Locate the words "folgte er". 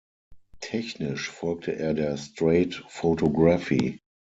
1.29-1.93